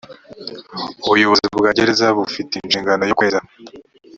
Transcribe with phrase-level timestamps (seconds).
[1.05, 3.39] ubuyobozi bwa gereza bufite inshingano yo kweza